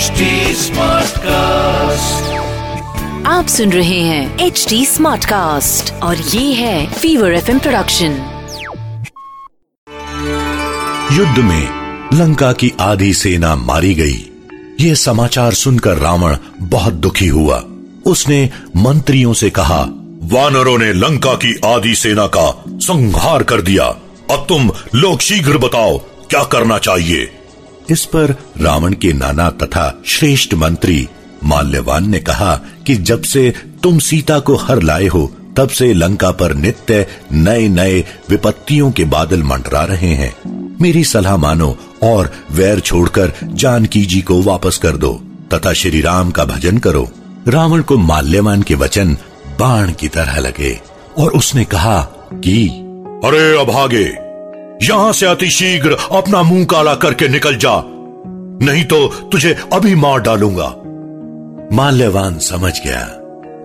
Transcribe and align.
HD 0.00 0.26
Smartcast. 0.56 2.20
आप 3.26 3.46
सुन 3.48 3.72
रहे 3.72 4.00
हैं 4.00 4.38
एच 4.38 4.66
डी 4.68 4.86
स्मार्ट 4.86 5.24
कास्ट 5.24 5.92
और 5.92 6.16
ये 6.16 6.52
है 6.52 6.92
फीवर 6.92 7.32
एफ़ 7.32 7.58
प्रोडक्शन 7.58 8.12
युद्ध 11.12 11.38
में 11.38 11.68
लंका 12.14 12.52
की 12.52 12.72
आधी 12.80 13.14
सेना 13.14 13.56
मारी 13.56 13.94
गई। 13.94 14.30
ये 14.80 14.94
समाचार 14.94 15.54
सुनकर 15.54 15.96
रावण 15.96 16.36
बहुत 16.60 16.92
दुखी 16.92 17.26
हुआ। 17.26 17.64
उसने 18.06 18.50
मंत्रियों 18.76 19.32
से 19.32 19.50
कहा 19.50 19.80
वानरों 20.22 20.78
ने 20.78 20.92
लंका 20.92 21.34
की 21.34 21.60
आधी 21.64 21.94
सेना 21.94 22.26
का 22.26 22.64
संहार 22.68 23.42
कर 23.42 23.60
दिया। 23.60 23.84
अब 24.30 24.46
तुम 24.48 24.70
लोग 24.94 25.20
शीघ्र 25.20 25.58
बताओ 25.58 25.98
क्या 25.98 26.44
करना 26.44 26.78
चाहिए? 26.78 27.36
इस 27.90 28.04
पर 28.04 28.36
रावण 28.60 28.92
के 28.92 29.12
नाना 29.12 29.50
तथा 29.50 30.02
श्रेष्ठ 30.06 30.54
मंत्री 30.54 31.08
माल्यवान 31.44 32.10
ने 32.10 32.18
कहा 32.18 32.60
कि 32.86 32.94
जब 32.94 33.22
से 33.22 33.54
तुम 33.82 33.98
सीता 33.98 34.38
को 34.38 34.56
हर 34.56 34.82
लाए 34.82 35.06
हो, 35.06 35.32
तब 35.56 35.68
से 35.68 35.92
लंका 35.92 36.30
पर 36.30 36.54
नित्य 36.54 37.06
नए 37.32 37.68
नए 37.68 38.00
विपत्तियों 38.28 38.92
के 38.92 39.04
बादल 39.04 39.42
मंडरा 39.42 39.84
रहे 39.84 40.08
हैं। 40.08 40.34
मेरी 40.80 41.04
सलाह 41.04 41.36
मानो 41.36 41.78
और 42.02 42.32
वैर 42.50 42.80
छोड़कर 42.80 43.32
जानकी 43.44 44.04
जी 44.04 44.20
को 44.20 44.42
वापस 44.42 44.78
कर 44.78 44.96
दो, 44.96 45.22
तथा 45.54 45.72
श्री 45.72 46.00
राम 46.00 46.30
का 46.30 46.44
भजन 46.44 46.78
करो। 46.78 47.10
रावण 47.48 47.82
को 47.82 47.96
माल्यवान 47.96 48.62
के 48.62 48.74
वचन 48.74 49.16
बाण 49.60 49.92
की 49.92 50.08
तरह 50.08 50.38
लगे 50.38 50.80
और 51.18 51.30
उसने 51.30 51.64
कहा 51.64 52.02
कि, 52.32 52.68
अरे 53.24 53.60
अभागे 53.60 54.29
यहाँ 54.82 55.12
से 55.12 55.26
अतिशीघ्र 55.26 55.96
अपना 56.12 56.42
मुँह 56.42 56.64
काला 56.64 56.94
करके 56.94 57.28
निकल 57.28 57.56
जा। 57.56 57.82
नहीं 58.66 58.84
तो 58.84 59.06
तुझे 59.06 59.56
अभी 59.72 59.94
मार 59.94 60.20
डालूँगा। 60.20 60.76
माल्यवान 61.76 62.38
समझ 62.38 62.80
गया 62.80 63.08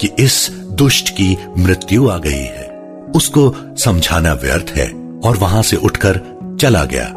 कि 0.00 0.10
इस 0.18 0.50
दुष्ट 0.50 1.10
की 1.10 1.38
मृत्यु 1.58 2.08
आ 2.08 2.18
गई 2.18 2.30
है। 2.30 2.68
उसको 3.16 3.54
समझाना 3.78 4.32
व्यर्थ 4.32 4.72
है 4.76 5.18
और 5.24 5.36
वहाँ 5.36 5.62
से 5.62 5.76
उठकर 5.76 6.20
चला 6.60 6.84
गया। 6.84 7.14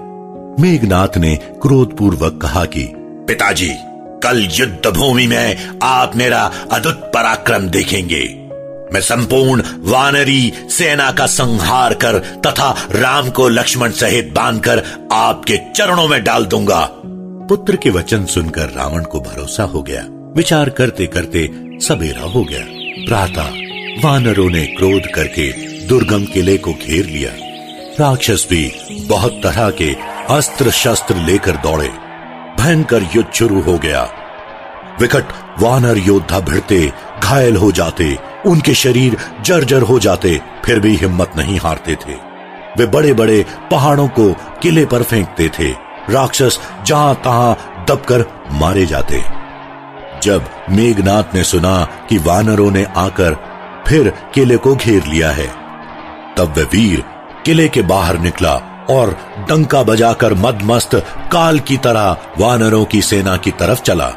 मेघनाथ 0.60 1.18
ने 1.18 1.36
क्रोधपूर्वक 1.36 2.40
कहा 2.42 2.66
कि, 2.66 2.94
पिताजी, 2.98 3.72
कल 4.24 4.50
युद्ध 4.54 4.90
भूमि 4.90 5.28
में 5.28 5.80
आप 5.84 6.16
मेरा 6.16 6.52
अद्भुत 6.72 7.12
पराक्रम 7.14 7.68
देखेंगे। 7.68 8.43
मैं 8.94 9.02
संपूर्ण 9.02 9.64
वानरी 9.80 10.54
सेना 10.70 11.12
का 11.12 11.26
संहार 11.26 11.94
कर 11.94 12.20
तथा 12.20 12.88
राम 12.92 13.30
को 13.30 13.48
लक्ष्मण 13.48 13.92
सहित 13.92 14.34
बांधकर 14.34 14.84
आपके 15.12 15.58
चरणों 15.76 16.08
में 16.08 16.24
डाल 16.24 16.46
दूँगा। 16.46 16.90
पुत्र 17.50 17.76
के 17.76 17.90
वचन 17.90 18.26
सुनकर 18.26 18.70
रावण 18.70 19.04
को 19.04 19.20
भरोसा 19.20 19.64
हो 19.64 19.82
गया। 19.82 20.08
विचार 20.36 20.70
करते 20.70 21.08
करते 21.08 21.50
सवेरा 21.80 22.22
हो 22.22 22.44
गया। 22.44 22.66
प्रातः 23.08 23.50
वानरों 24.08 24.50
ने 24.50 24.66
क्रोध 24.66 25.02
करके 25.16 25.52
दुर्गम 25.88 26.26
किले 26.26 26.58
को 26.58 26.74
घेर 26.74 27.06
लिया। 27.06 27.32
राक्षस 28.00 28.48
भी 28.50 28.72
बहुत 29.02 29.42
तरह 29.44 29.70
के 29.70 29.96
अस्त्र 30.30 30.72
शस्त्र 30.72 31.16
लेकर 31.16 31.52
दौड़े। 31.52 31.90
भयंकर 32.60 33.04
युद्ध 33.16 33.34
शुरू 33.34 33.62
हो 33.62 33.78
गया। 33.78 34.10
विकट 35.02 35.26
वानर 35.60 35.98
योद्धा 35.98 36.40
भिड़ते, 36.40 36.92
घायल 37.24 37.56
हो 37.56 37.72
जाते 37.72 38.33
उनके 38.46 38.74
शरीर 38.74 39.18
जर्जर 39.42 39.82
हो 39.82 40.00
जाते, 40.00 40.42
फिर 40.66 40.80
भी 40.80 40.96
हिम्मत 40.96 41.32
नहीं 41.38 41.60
हारते 41.60 41.96
थे। 41.96 42.14
वे 42.78 42.86
बड़े 42.86 43.14
बड़े 43.14 43.46
पहाड़ों 43.72 44.08
को 44.08 44.34
किले 44.34 44.86
पर 44.86 45.04
फेंकते 45.04 45.50
थे। 45.60 45.70
राक्षस 46.10 46.60
जहाँ 46.86 47.16
तहां 47.16 47.54
दबकर 47.86 48.26
मारे 48.52 48.86
जाते। 48.86 49.24
जब 50.24 50.50
मेघनाथ 50.70 51.24
ने 51.36 51.44
सुना 51.44 51.88
कि 52.10 52.18
वानरों 52.18 52.72
ने 52.72 52.84
आकर 52.98 53.38
फिर 53.88 54.14
किले 54.34 54.58
को 54.58 54.76
घेर 54.76 55.04
लिया 55.06 55.32
है, 55.32 55.48
तब 56.38 56.54
वह 56.58 56.64
वीर 56.64 57.04
किले 57.46 57.68
के 57.68 57.82
बाहर 57.82 58.18
निकला 58.18 58.54
और 58.90 59.18
डंका 59.50 59.84
बजाकर 59.84 60.34
मदमस्त 60.34 60.96
काल 61.32 61.60
की 61.60 61.78
तरह 61.78 62.18
वानरों 62.38 62.86
की 62.86 63.02
सेना 63.02 63.38
की 63.38 63.52
तरफ़ 63.52 63.82
चला। 63.82 64.12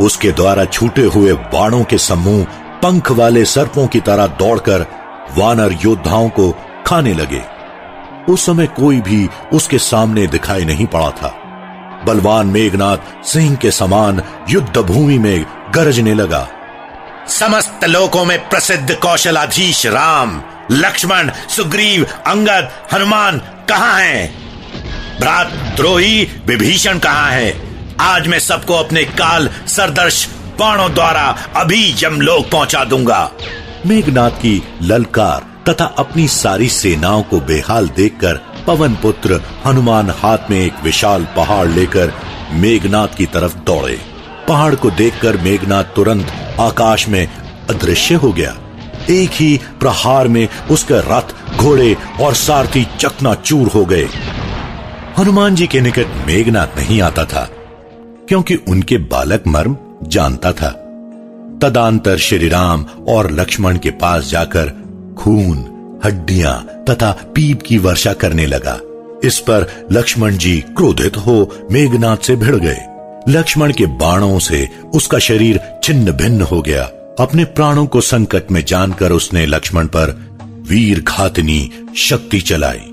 उसके 0.00 0.32
द्वारा 0.32 0.64
छूटे 0.64 1.02
हुए 1.02 1.32
बाणों 1.32 1.84
के 1.84 1.98
समूह 1.98 2.46
पंख 2.82 3.10
वाले 3.10 3.44
सर्पों 3.44 3.86
की 3.86 4.00
तरह 4.00 4.26
दौड़कर 4.26 4.86
वानर 5.38 5.72
योद्धाओं 5.72 6.28
को 6.28 6.52
खाने 6.86 7.14
लगे। 7.14 7.42
उस 8.32 8.46
समय 8.46 8.66
कोई 8.66 9.00
भी 9.00 9.28
उसके 9.52 9.78
सामने 9.78 10.26
दिखाई 10.26 10.64
नहीं 10.64 10.86
पड़ा 10.86 11.10
था। 11.10 11.28
बलवान 12.06 12.46
मेघनाथ 12.46 13.24
सिंह 13.24 13.56
के 13.56 13.70
समान 13.70 14.22
युद्ध 14.48 14.78
भूमि 14.78 15.18
में 15.18 15.46
गरजने 15.74 16.14
लगा। 16.14 16.48
समस्त 17.28 17.84
लोकों 17.84 18.24
में 18.24 18.48
प्रसिद्ध 18.48 18.94
कौशलाधीश 18.94 19.86
राम, 19.86 20.42
लक्ष्मण, 20.70 21.30
सुग्रीव, 21.48 22.06
अंगद, 22.26 22.70
हनुमान 22.92 23.38
कहाँ 23.68 24.00
हैं? 24.00 24.34
भ्रात 25.20 25.46
द्रोही 25.76 26.28
विभीषण 26.46 26.98
कहाँ 26.98 27.30
है? 27.30 27.62
आज 28.00 28.26
मैं 28.26 28.38
सबको 28.38 28.74
अपने 28.74 29.04
काल 29.04 29.50
सरदर्श 29.66 30.28
बाणों 30.58 30.92
द्वारा 30.94 31.24
अभी 31.56 31.82
यमलोक 32.02 32.50
पहुँचा 32.50 32.84
दूँगा। 32.84 33.30
मेघनाथ 33.86 34.30
की 34.38 34.62
ललकार 34.82 35.50
तथा 35.68 35.84
अपनी 35.98 36.26
सारी 36.28 36.68
सेनाओं 36.68 37.22
को 37.22 37.40
बेहाल 37.40 37.88
देखकर 37.96 38.40
पवन 38.66 38.94
पुत्र 38.94 39.40
हनुमान 39.64 40.10
हाथ 40.16 40.50
में 40.50 40.58
एक 40.60 40.82
विशाल 40.84 41.24
पहाड़ 41.36 41.68
लेकर 41.68 42.12
मेघनाथ 42.54 43.16
की 43.16 43.26
तरफ़ 43.26 43.56
दौड़े। 43.66 43.98
पहाड़ 44.48 44.74
को 44.74 44.90
देखकर 44.90 45.36
मेघनाथ 45.36 45.84
तुरंत 45.96 46.32
आकाश 46.60 47.08
में 47.08 47.26
अदृश्य 47.70 48.14
हो 48.14 48.32
गया। 48.32 48.56
एक 49.10 49.30
ही 49.30 49.56
प्रहार 49.80 50.28
में 50.28 50.48
उसका 50.70 50.98
रथ 51.08 51.56
घोड़े 51.56 51.96
और 52.20 52.34
सारथी 52.34 52.86
चकना 52.98 53.34
चूर 53.36 53.68
हो 53.68 53.84
गए। 53.84 54.08
हनुमान 55.18 55.54
जी 55.54 55.66
के 55.66 55.80
निकट 55.80 56.26
मेघनाथ 56.26 56.78
नहीं 56.78 57.00
आता 57.02 57.24
था, 57.24 57.48
क्योंकि 58.28 58.54
उनके 58.68 58.98
बालक 59.08 59.46
मर्म 59.46 59.76
जानता 60.08 60.52
था। 60.52 60.70
तदांतर 61.62 62.16
श्रीराम 62.16 62.86
और 63.08 63.30
लक्ष्मण 63.30 63.78
के 63.78 63.90
पास 63.90 64.30
जाकर 64.30 64.68
खून, 65.18 65.58
हड्डियाँ 66.04 66.84
तथा 66.90 67.12
पीप 67.34 67.62
की 67.62 67.78
वर्षा 67.78 68.12
करने 68.12 68.46
लगा। 68.46 68.80
इस 69.24 69.38
पर 69.38 69.86
लक्ष्मण 69.92 70.36
जी 70.36 70.60
क्रोधित 70.60 71.16
हो 71.16 71.66
मेघनाथ 71.70 72.16
से 72.16 72.36
भिड़ 72.36 72.56
गए। 72.56 72.80
लक्ष्मण 73.28 73.72
के 73.72 73.86
बाणों 73.86 74.38
से 74.38 74.68
उसका 74.94 75.18
शरीर 75.18 75.60
छिन्न 75.84 76.12
भिन्न 76.12 76.42
हो 76.42 76.62
गया। 76.62 76.84
अपने 77.20 77.44
प्राणों 77.44 77.86
को 77.86 78.00
संकट 78.00 78.50
में 78.50 78.64
जानकर 78.64 79.12
उसने 79.12 79.46
लक्ष्मण 79.46 79.86
पर 79.86 80.32
वीर 80.68 81.00
घातनी 81.00 81.70
शक्ति 81.96 82.40
चलाई। 82.40 82.92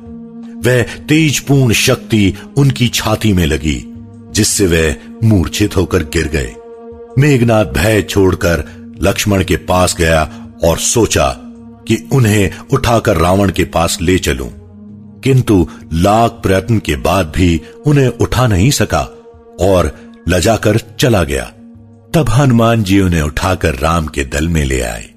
वह 0.65 0.81
तेजपूर्ण 0.81 1.73
शक्ति 1.73 2.33
उनकी 2.57 2.87
छाती 2.87 3.33
में 3.33 3.45
लगी, 3.45 3.93
जिससे 4.31 4.67
वह 4.67 4.95
मूर्छित 5.23 5.77
होकर 5.77 6.03
गिर 6.03 6.27
गए। 6.27 6.55
मेघनाथ 7.19 7.65
भय 7.65 8.01
छोड़कर 8.01 8.63
लक्ष्मण 9.01 9.43
के 9.43 9.55
पास 9.55 9.95
गया 9.95 10.29
और 10.63 10.77
सोचा 10.77 11.29
कि 11.87 12.09
उन्हें 12.11 12.51
उठाकर 12.73 13.17
रावण 13.17 13.51
के 13.51 13.63
पास 13.63 13.97
ले 14.01 14.17
चलूँ। 14.17 14.49
किंतु 15.23 15.67
लाख 15.93 16.31
प्रयत्न 16.31 16.79
के 16.79 16.95
बाद 16.95 17.33
भी 17.35 17.61
उन्हें 17.85 18.07
उठा 18.07 18.47
नहीं 18.47 18.71
सका 18.71 19.01
और 19.61 19.97
लजाकर 20.29 20.77
चला 20.77 21.23
गया। 21.23 21.43
तब 22.13 22.25
हनुमान 22.29 22.83
जी 22.83 23.01
उन्हें 23.01 23.21
उठाकर 23.21 23.75
राम 23.75 24.07
के 24.07 24.23
दल 24.23 24.47
में 24.47 24.65
ले 24.65 24.81
आए, 24.81 25.09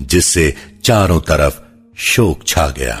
जिससे 0.00 0.54
चारों 0.84 1.20
तरफ़ 1.20 1.60
शोक 1.96 2.40
छा 2.46 2.68
गया। 2.68 3.00